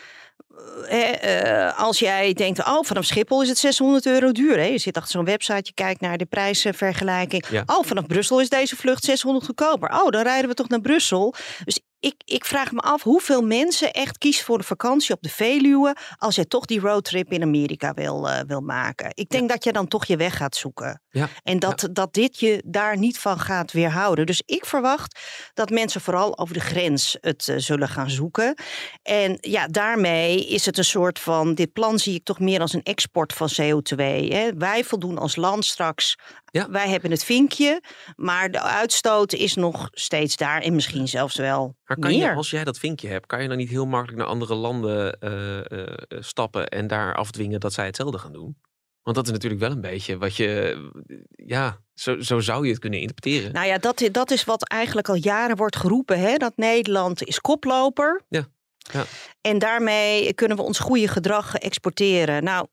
[0.83, 4.57] hè, als jij denkt, oh, vanaf Schiphol is het 600 euro duur.
[4.57, 4.65] Hè?
[4.65, 7.47] Je zit achter zo'n website, je kijkt naar de prijsvergelijking.
[7.49, 7.63] Ja.
[7.67, 9.91] Oh, vanaf Brussel is deze vlucht 600 goedkoper.
[9.91, 11.35] Oh, dan rijden we toch naar Brussel.
[11.65, 15.29] Dus ik, ik vraag me af hoeveel mensen echt kiezen voor de vakantie op de
[15.29, 15.97] Veluwe.
[16.19, 19.11] als je toch die roadtrip in Amerika wil, eh, wil maken.
[19.15, 21.03] Ik denk dat je dan toch je weg gaat zoeken.
[21.11, 21.29] Ja.
[21.43, 24.27] En dat, dat dit je daar niet van gaat weerhouden.
[24.27, 25.21] Dus ik verwacht
[25.55, 28.55] dat mensen vooral over de grens het eh, zullen gaan zoeken.
[29.03, 31.55] En ja, daarmee is het een soort van.
[31.55, 33.97] Dit plan zie ik toch meer als een export van CO2.
[34.29, 34.55] Hè.
[34.55, 36.19] Wij voldoen als land straks.
[36.53, 36.71] Ja.
[36.71, 37.83] Wij hebben het vinkje,
[38.17, 42.31] maar de uitstoot is nog steeds daar en misschien zelfs wel Maar kan meer.
[42.31, 45.19] je, als jij dat vinkje hebt, kan je dan niet heel makkelijk naar andere landen
[45.21, 48.57] eh, eh, stappen en daar afdwingen dat zij hetzelfde gaan doen?
[49.03, 50.91] Want dat is natuurlijk wel een beetje wat je,
[51.31, 53.53] ja, zo, zo zou je het kunnen interpreteren.
[53.53, 56.19] Nou ja, dat, dat is wat eigenlijk al jaren wordt geroepen.
[56.19, 56.37] Hè?
[56.37, 58.23] Dat Nederland is koploper.
[58.29, 58.47] Ja,
[58.79, 59.05] ja.
[59.41, 62.45] En daarmee kunnen we ons goede gedrag exporteren.
[62.45, 62.67] Nou,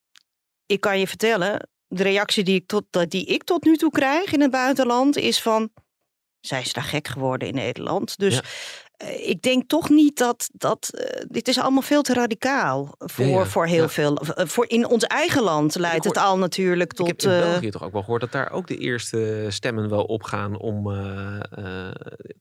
[0.65, 4.31] ik kan je vertellen, de reactie die ik tot, die ik tot nu toe krijg
[4.31, 5.69] in het buitenland is van...
[6.39, 8.17] Zijn ze daar gek geworden in Nederland?
[8.17, 8.41] Dus Ja.
[8.91, 10.49] eh, ik denk toch niet dat...
[10.53, 13.45] dat eh, dit is allemaal veel te radicaal voor, Ja, ja.
[13.45, 13.89] voor heel Ja.
[13.89, 14.17] veel...
[14.17, 17.07] eh, Voor in ons eigen land leidt hoor- het al natuurlijk Ik tot...
[17.07, 20.57] heb in België toch ook wel gehoord dat daar ook de eerste stemmen wel opgaan
[20.59, 20.83] om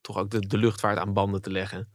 [0.01, 1.93] toch ook de, de luchtvaart aan banden te leggen.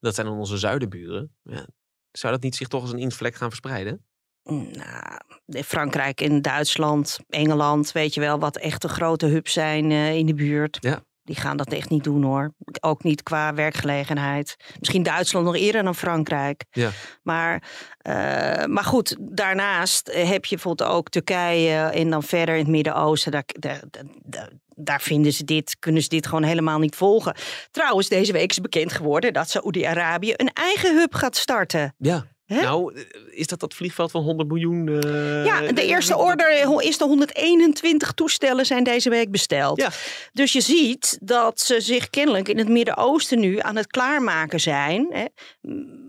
[0.00, 1.34] Dat zijn dan onze zuidenburen.
[1.42, 1.66] Ja.
[2.10, 4.04] Zou dat niet zich toch als een invlek gaan verspreiden?
[4.44, 10.16] Nou, Frankrijk en Duitsland, Engeland, weet je wel, wat echt de grote hubs zijn eh,
[10.16, 10.76] in de buurt.
[10.80, 11.02] Ja.
[11.22, 12.54] Die gaan dat echt niet doen hoor.
[12.80, 14.56] Ook niet qua werkgelegenheid.
[14.78, 16.64] Misschien Duitsland nog eerder dan Frankrijk.
[16.70, 16.90] Ja.
[17.22, 17.62] Maar,
[17.98, 23.32] eh, maar goed, daarnaast heb je bijvoorbeeld ook Turkije en dan verder in het Midden-Oosten.
[23.32, 23.82] Daar, daar,
[24.22, 27.34] daar, daar vinden ze dit, kunnen ze dit gewoon helemaal niet volgen.
[27.70, 31.94] Trouwens, deze week is bekend geworden dat Saoedi-Arabië een eigen hub gaat starten.
[31.98, 32.26] Ja.
[32.46, 32.60] Hè?
[32.62, 34.88] Nou, is dat dat vliegveld van 100 miljoen?
[34.88, 39.80] eh, Ja, de eh, eerste order is de 121 toestellen zijn deze week besteld.
[39.80, 39.90] Ja.
[40.32, 45.06] Dus je ziet dat ze zich kennelijk in het Midden-Oosten nu aan het klaarmaken zijn.
[45.10, 45.24] Hè,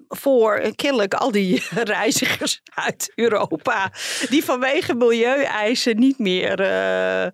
[0.08, 3.92] voor eh, kennelijk al die reizigers uit Europa.
[4.30, 7.32] Die vanwege milieueisen niet meer eh, eh,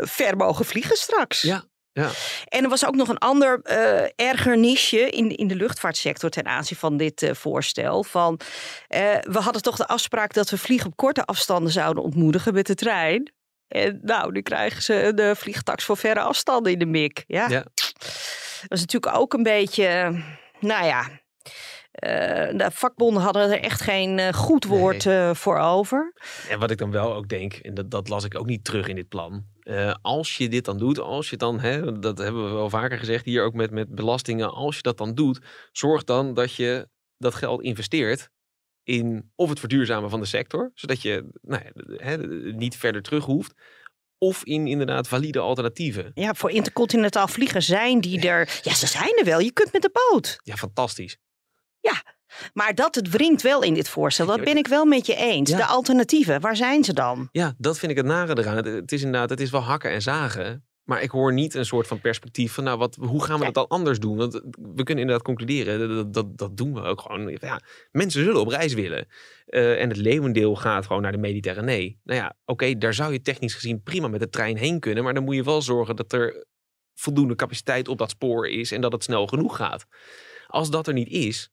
[0.00, 1.42] ver mogen vliegen straks.
[1.42, 1.64] Ja,
[1.96, 2.10] ja.
[2.48, 6.46] En er was ook nog een ander eh erger niche in, in de luchtvaartsector ten
[6.46, 8.04] aanzien van dit eh, voorstel.
[8.04, 8.40] Van,
[8.88, 12.66] eh, we hadden toch de afspraak dat we vliegen op korte afstanden zouden ontmoedigen met
[12.66, 13.32] de trein.
[13.68, 17.24] En nou, nu krijgen ze de vliegtax voor verre afstanden in de mik.
[17.26, 17.48] Ja.
[17.48, 17.64] Ja.
[18.60, 20.22] Dat is natuurlijk ook een beetje,
[20.60, 21.08] nou ja.
[21.96, 26.12] Eh, de vakbonden hadden er echt geen eh, goed woord eh, voor over.
[26.48, 28.88] En wat ik dan wel ook denk, en dat, dat las ik ook niet terug
[28.88, 29.44] in dit plan.
[30.02, 33.24] als je dit dan doet, als je dan, hè, dat hebben we wel vaker gezegd
[33.24, 34.52] hier ook met, met belastingen.
[34.52, 35.40] Als je dat dan doet,
[35.72, 38.30] zorg dan dat je dat geld investeert
[38.82, 40.70] in of het verduurzamen van de sector.
[40.74, 42.16] Zodat je nou ja, hè,
[42.52, 43.54] niet verder terug hoeft.
[44.18, 46.10] Of in inderdaad valide alternatieven.
[46.14, 48.60] Ja, voor intercontinentaal vliegen zijn die er.
[48.62, 49.40] Ja, ze zijn er wel.
[49.40, 50.38] Je kunt met de boot.
[50.42, 51.18] Ja, fantastisch.
[52.54, 55.14] Maar dat het wringt wel in dit voorstel, dat Ja, ben ik wel met je
[55.16, 55.50] eens.
[55.50, 55.56] Ja.
[55.56, 57.28] De alternatieven, waar zijn ze dan?
[57.32, 58.56] Ja, dat vind ik het nare eraan.
[58.64, 60.66] Het, is inderdaad, het is wel hakken en zagen.
[60.82, 63.50] Maar ik hoor niet een soort van perspectief van, nou, wat, hoe gaan we Ja.
[63.50, 64.16] dat dan anders doen?
[64.16, 64.32] Want
[64.74, 67.36] we kunnen inderdaad concluderen, dat, dat, dat doen we ook gewoon.
[67.40, 67.60] Ja,
[67.90, 69.06] mensen zullen op reis willen.
[69.46, 72.00] Eh, en het leeuwendeel gaat gewoon naar de Mediterranee.
[72.04, 75.04] Nou ja, oké, daar zou je technisch gezien prima met de trein heen kunnen.
[75.04, 76.46] Maar dan moet je wel zorgen dat er
[76.94, 79.86] voldoende capaciteit op dat spoor is en dat het snel genoeg gaat.
[80.46, 81.50] als dat er niet is,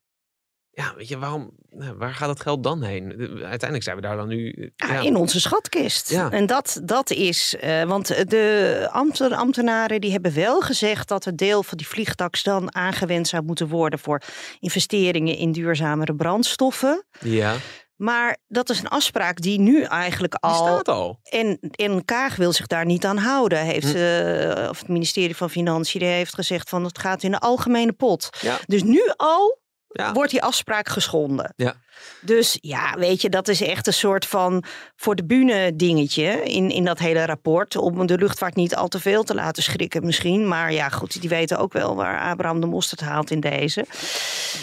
[0.75, 3.09] ja, weet je, waarom, nou, waar gaat het geld dan heen?
[3.09, 4.71] De- Uiteindelijk zijn we daar dan nu.
[4.75, 6.09] Ja, in onze schatkist.
[6.09, 6.31] Ja.
[6.31, 11.35] En dat, dat is, eh, want de ambten- ambtenaren die hebben wel gezegd dat een
[11.35, 14.21] deel van die vliegtax dan aangewend zou moeten worden voor
[14.59, 17.05] investeringen in duurzamere brandstoffen.
[17.19, 17.55] ja,
[17.95, 20.65] Maar dat is een afspraak die nu eigenlijk die al.
[20.65, 21.19] staat al.
[21.23, 23.59] En, en Kaag wil zich daar niet aan houden.
[23.59, 23.97] Heeft, Hm.
[23.97, 28.29] eh, of het ministerie van Financiën heeft gezegd van het gaat in de algemene pot.
[28.41, 28.57] Ja.
[28.65, 29.61] Dus nu al
[29.93, 30.13] Ja.
[30.13, 31.53] wordt die afspraak geschonden.
[31.55, 31.75] Ja.
[32.21, 34.63] Dus ja, weet je, dat is echt een soort van
[34.95, 37.75] voor de bühne dingetje in, in dat hele rapport.
[37.75, 40.47] Om de luchtvaart niet al te veel te laten schrikken misschien.
[40.47, 43.85] Maar ja, goed, die weten ook wel waar Abraham de mosterd haalt in deze.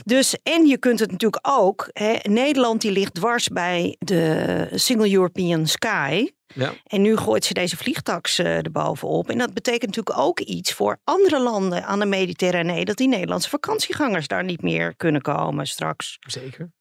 [0.05, 5.13] Dus, en je kunt het natuurlijk ook, hè, Nederland die ligt dwars bij de Single
[5.13, 6.29] European Sky.
[6.55, 6.73] Ja.
[6.87, 9.31] En nu gooit ze deze vliegtax eh, erbovenop.
[9.31, 12.85] En dat betekent natuurlijk ook iets voor andere landen aan de Mediterranee.
[12.85, 16.17] Dat die Nederlandse vakantiegangers daar niet meer kunnen komen straks.
[16.21, 16.73] Zeker.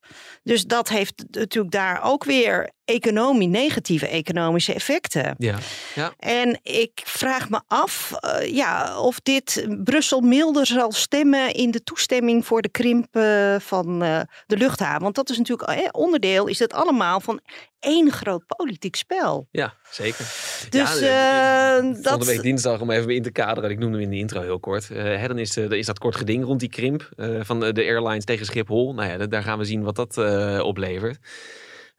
[0.44, 5.36] Dus dat heeft natuurlijk daar ook weer economie, negatieve economische effecten.
[5.38, 5.58] Ja.
[5.96, 6.14] ja.
[6.20, 11.84] En ik vraag me af eh, ja, of dit Brussel milder zal stemmen in de
[11.84, 15.02] toestemming voor de krimp eh, van eh, de luchthaven.
[15.02, 17.40] Want dat is natuurlijk eh, onderdeel, is het allemaal van
[17.80, 19.48] één groot politiek spel.
[19.52, 20.26] Ja, zeker.
[20.70, 22.26] Dus ja, Volgende dat.
[22.26, 24.90] week dinsdag, om even in te kaderen, ik noemde hem in de intro heel kort.
[24.92, 27.10] eh, hè, dan is, eh, is dat kort geding rond die krimp
[27.42, 28.94] van de, airlines tegen Schiphol.
[28.94, 30.18] Nou ja, da- daar gaan we zien wat dat
[30.64, 31.18] oplevert.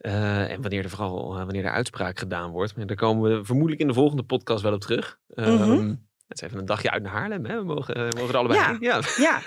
[0.00, 2.76] Eh, en wanneer er vooral eh, wanneer er uitspraak gedaan wordt.
[2.76, 5.18] Maar daar komen we vermoedelijk in de volgende podcast wel op terug.
[5.26, 5.94] Mhm.
[6.26, 7.44] Het is even een dagje uit naar Haarlem.
[7.44, 7.56] Hè?
[7.58, 8.76] We, mogen, eh, we mogen er allebei Ja.
[8.80, 9.00] Ja.
[9.16, 9.40] Ja,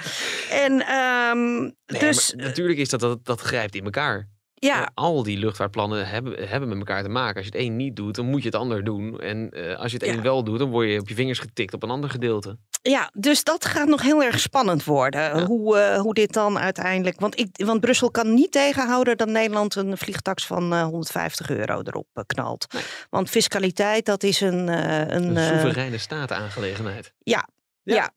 [0.50, 4.30] en ehm, Nee, dus maar natuurlijk is dat, dat, dat grijpt in elkaar.
[4.66, 7.36] Ja, al die luchtvaartplannen hebben, hebben met elkaar te maken.
[7.36, 9.20] Als je het een niet doet, dan moet je het ander doen.
[9.20, 10.14] En eh, als je het Ja.
[10.14, 12.58] een wel doet, dan word je op je vingers getikt op een ander gedeelte.
[12.82, 15.22] Ja, dus dat gaat nog heel erg spannend worden.
[15.22, 15.46] Ja.
[15.46, 17.20] Hoe, eh, hoe dit dan uiteindelijk.
[17.20, 21.82] Want, ik, want Brussel kan niet tegenhouden dat Nederland een vliegtax van eh, 150 euro
[21.84, 22.66] erop eh, knalt.
[22.74, 22.84] Nee.
[23.10, 24.70] Want fiscaliteit, dat is een.
[24.70, 27.14] eh, een, Een eh, soevereine staataangelegenheid.
[27.20, 27.48] ja.
[27.84, 27.96] Ja.
[27.96, 28.12] Ja.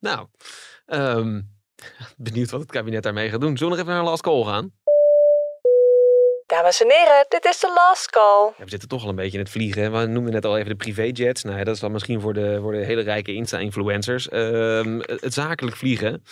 [0.00, 0.26] Nou,
[0.86, 1.40] ehm,
[2.16, 3.56] benieuwd wat het kabinet daarmee gaat doen.
[3.56, 4.72] Zullen we nog even naar Last Call gaan?
[6.48, 8.52] Dames en heren, dit is de last call.
[8.56, 9.92] We zitten toch al een beetje in het vliegen.
[9.92, 11.42] We noemden net al even de privéjets.
[11.42, 14.28] Nou dat is dan misschien voor de, hele rijke Insta-influencers.
[14.28, 16.22] Ehm, het zakelijk vliegen.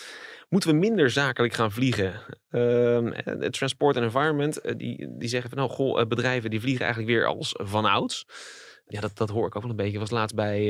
[0.49, 2.21] Moeten we minder zakelijk gaan vliegen?
[2.51, 6.61] Ehm, eh, het Transport and Environment, eh, die, die zeggen van nou, eh, bedrijven die
[6.61, 8.27] vliegen eigenlijk weer als vanouds.
[8.87, 9.93] Ja, dat, dat hoor ik ook wel een beetje.
[9.93, 10.67] Ik was laatst bij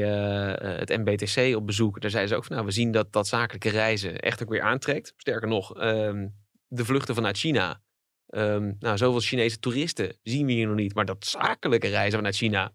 [0.78, 2.00] het MBTC op bezoek.
[2.00, 4.62] Daar zeiden ze ook van nou, we zien dat dat zakelijke reizen echt ook weer
[4.62, 5.12] aantrekt.
[5.16, 6.28] Sterker nog, ehm,
[6.66, 7.80] de vluchten vanuit China.
[8.26, 10.94] Ehm, nou, zoveel Chinese toeristen zien we hier nog niet.
[10.94, 12.72] Maar dat zakelijke reizen vanuit China.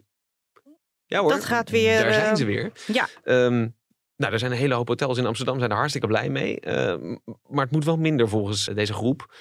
[1.05, 2.71] Ja hoor, Dat gaat weer, Daar zijn ze weer.
[2.87, 3.07] Ja.
[3.23, 3.67] Ehm,
[4.15, 5.59] nou, er zijn een hele hoop hotels in Amsterdam.
[5.59, 6.59] Zijn er hartstikke blij mee.
[6.59, 9.35] Ehm, maar het moet wel minder volgens deze groep.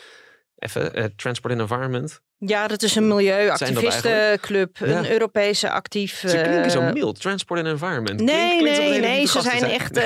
[0.61, 2.21] Even, eh, Transport and Environment.
[2.39, 4.77] Ja, dat is een milieuactivistenclub.
[4.81, 5.11] Een Ja.
[5.11, 6.19] Europese actief.
[6.27, 7.21] Ze klinken zo eh, mild.
[7.21, 8.21] Transport and Environment.
[8.21, 9.27] Nee, Klinkt- nee, nee.
[9.27, 9.97] Ze zijn echt.
[9.97, 10.05] eh,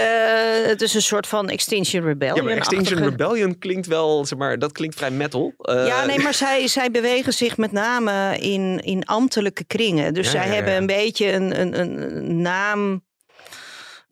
[0.66, 2.36] het is een soort van Extinction Rebellion.
[2.36, 5.52] Ja, maar Extinction Rebellion klinkt wel, zeg maar, dat klinkt vrij metal.
[5.62, 10.14] Ja, nee, maar zij, zij bewegen zich met name in, in ambtelijke kringen.
[10.14, 10.52] Dus Ja, zij ja.
[10.54, 13.03] hebben een beetje een, een, een naam.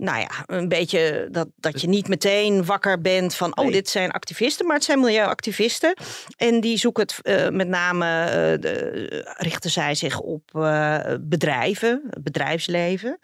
[0.02, 3.56] Nou ja, een beetje dat, dat je niet meteen wakker bent van...
[3.56, 3.72] oh, Nee.
[3.72, 5.94] dit zijn activisten, maar het zijn milieuactivisten.
[6.36, 8.24] En die zoeken het eh, met name...
[8.24, 13.18] eh, de, richten zij zich op eh, bedrijven, bedrijfsleven.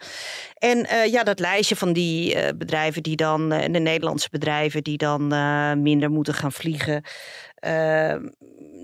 [0.53, 3.51] En eh, ja, dat lijstje van die eh, bedrijven die dan...
[3.51, 7.03] eh, de Nederlandse bedrijven die dan eh, minder moeten gaan vliegen...
[7.55, 8.15] Eh,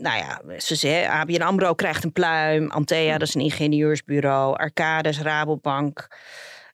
[0.01, 2.71] nou ja, ze zeggen, ABN AMRO krijgt een pluim.
[2.71, 4.55] Antea, dat is een ingenieursbureau.
[4.57, 6.07] Arcades, Rabobank.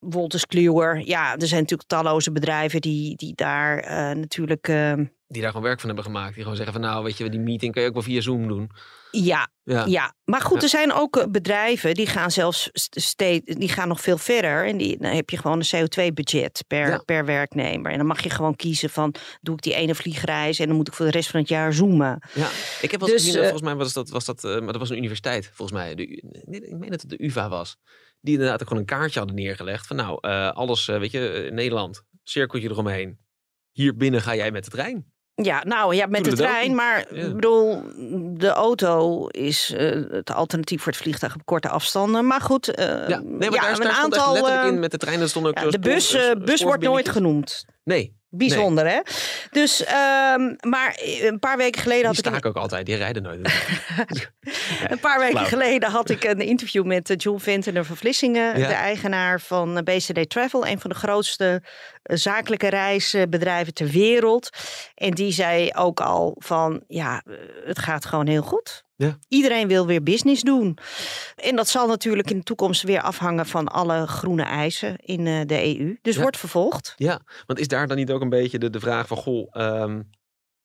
[0.02, 0.98] Wolters Kluwer.
[1.08, 4.68] Ja, er zijn natuurlijk talloze bedrijven die, die daar eh, natuurlijk...
[4.68, 4.94] eh,
[5.28, 6.34] Die daar gewoon werk van hebben gemaakt.
[6.34, 8.48] Die gewoon zeggen van nou, weet je, die meeting kan je ook wel via Zoom
[8.48, 8.70] doen.
[9.12, 9.86] ja, Ja.
[9.86, 10.62] ja, maar goed, Ja.
[10.64, 14.66] er zijn ook eh, bedrijven die gaan zelfs st- steeds, die gaan nog veel verder.
[14.68, 16.98] En die, dan heb je gewoon een CO2-budget per, Ja.
[17.06, 17.92] per werknemer.
[17.92, 20.88] En dan mag je gewoon kiezen van, doe ik die ene vliegreis en dan moet
[20.88, 22.22] ik voor de rest van het jaar zoomen.
[22.34, 22.48] Ja,
[22.82, 24.90] ik heb wel Dus, gezien, eh, volgens mij was dat, was dat, maar dat was
[24.90, 25.96] een universiteit, volgens mij.
[25.96, 26.06] De,
[26.50, 27.78] ik meen dat het de UvA was.
[28.22, 29.88] Die inderdaad ook gewoon een kaartje hadden neergelegd.
[29.88, 33.20] Van nou, eh, alles, eh, weet je, eh, Nederland, cirkeltje eromheen.
[33.72, 35.06] Hier binnen ga jij met de trein.
[35.34, 36.76] Ja, nou ja, met de trein.
[36.76, 37.26] Maar Ja.
[37.26, 37.82] ik bedoel,
[38.38, 39.74] de auto is
[40.10, 42.28] het alternatief voor het vliegtuig op korte afstanden.
[42.28, 44.34] Maar goed, eh, Ja, nee, maar ja, daar, een echt aantal.
[44.34, 45.20] letterlijk in met de trein.
[45.20, 47.66] Dat stond ook ja, de bus, bus wordt nooit genoemd.
[47.84, 49.00] Nee, Bijzonder, hè?
[49.52, 52.30] Dus, ehm, maar een paar weken geleden had die ik...
[52.30, 53.40] sta ik ook altijd, die rijden nooit.
[54.90, 58.68] een paar weken geleden had ik een interview met eh, John Ventenen van Vlissingen, Ja.
[58.68, 61.62] de eigenaar van eh, BCD Travel, een van de grootste
[62.04, 64.50] eh, zakelijke reisbedrijven ter wereld.
[64.96, 67.34] En die zei ook al van, ja, eh,
[67.66, 68.84] het gaat gewoon heel goed.
[69.02, 69.18] Ja.
[69.28, 70.78] Iedereen wil weer business doen.
[71.36, 75.42] En dat zal natuurlijk in de toekomst weer afhangen van alle groene eisen in eh,
[75.46, 75.98] de EU.
[76.02, 76.22] Dus Ja.
[76.22, 76.94] wordt vervolgd.
[76.98, 80.02] Ja, want is daar dan niet ook een beetje de, de vraag van, goh, ehm,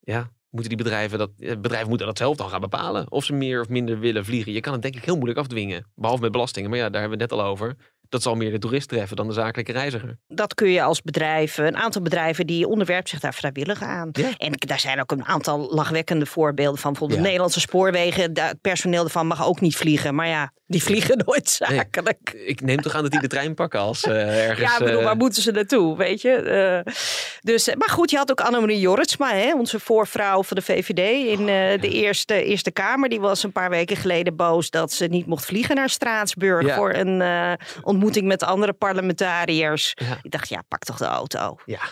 [0.00, 3.10] ja, moeten die bedrijven dat, eh, bedrijven moeten dat zelf dan gaan bepalen?
[3.10, 4.52] Of ze meer of minder willen vliegen?
[4.52, 6.70] Je kan het denk ik heel moeilijk afdwingen, behalve met belastingen.
[6.70, 7.76] Maar ja, daar hebben we het net al over.
[8.08, 10.18] Dat zal meer de toerist treffen dan de zakelijke reiziger.
[10.28, 14.08] Dat kun je als bedrijf, een aantal bedrijven die onderwerpen zich daar vrijwillig aan.
[14.12, 14.28] Ja.
[14.36, 16.90] En daar zijn ook een aantal lachwekkende voorbeelden van.
[16.90, 17.26] Bijvoorbeeld Ja.
[17.26, 20.14] Nederlandse spoorwegen, het personeel ervan mag ook niet vliegen.
[20.14, 21.78] Maar ja, die vliegen nooit Nee.
[21.78, 22.32] zakelijk.
[22.46, 24.72] Ik neem toch aan dat die de trein pakken als eh, ergens...
[24.72, 26.30] Ja, bedoel, eh, waar moeten ze naartoe, weet je?
[26.30, 26.92] Eh,
[27.40, 30.98] dus, eh, maar goed, je had ook Annemarie Jorritsma, hè, onze voorvrouw van de VVD
[31.38, 33.08] in eh, de eerste, eerste Kamer.
[33.08, 36.94] Die was een paar weken geleden boos dat ze niet mocht vliegen naar Straatsburg voor
[36.94, 37.52] een eh,
[37.96, 39.92] ontmoeting met andere parlementariërs.
[39.94, 40.18] Ja.
[40.22, 41.56] Ik dacht, ja, pak toch de auto.
[41.64, 41.82] Ja,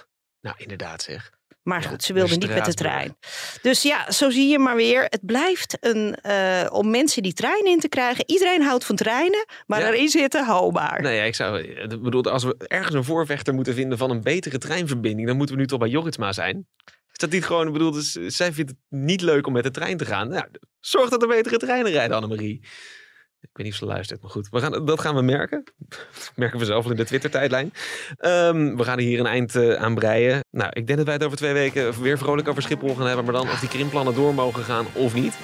[0.40, 1.30] nou inderdaad zeg.
[1.62, 3.16] Maar Ja, goed, ze naar wilde niet met de trein.
[3.62, 5.02] Dus ja, zo zie je maar weer.
[5.02, 8.24] Het blijft een, eh, om mensen die trein in te krijgen.
[8.30, 9.88] Iedereen houdt van treinen, maar Ja.
[9.92, 11.02] erin zitten, hou maar.
[11.02, 14.22] Nee, ja, ik zou, ik bedoel, als we ergens een voorvechter moeten vinden van een
[14.22, 16.68] betere treinverbinding, dan moeten we nu toch bij Jorritsma zijn.
[17.12, 19.96] Is dat niet gewoon, bedoel, dus, zij vindt het niet leuk om met de trein
[19.96, 20.28] te gaan.
[20.28, 20.44] Nou,
[20.80, 22.60] zorg dat er betere treinen rijden, Annemarie.
[23.54, 24.48] Ik weet niet of ze luistert, maar goed.
[24.50, 25.64] We gaan, dat gaan we merken.
[25.88, 27.72] Dat merken we zelf wel in de Twitter-tijdlijn.
[28.18, 30.44] Ehm, we gaan er hier een eind eh, aan breien.
[30.50, 33.24] Nou, ik denk dat wij het over twee weken weer vrolijk over Schiphol gaan hebben.
[33.24, 35.34] Maar dan of die krimplannen door mogen gaan of niet.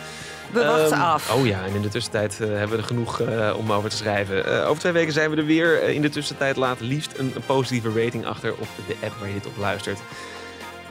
[0.53, 1.35] We wachten Ehm, af.
[1.35, 3.97] Oh ja, en in de tussentijd eh, hebben we er genoeg eh, om over te
[3.97, 4.67] schrijven.
[4.67, 5.83] Over twee weken zijn we er weer.
[5.83, 9.35] In de tussentijd laat liefst een, een positieve rating achter op de app waar je
[9.35, 10.01] dit op luistert.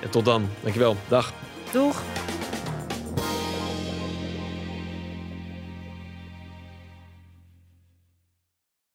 [0.02, 0.50] En tot dan.
[0.62, 0.98] Dankjewel.
[1.08, 1.34] Dag.
[1.72, 2.02] Doeg.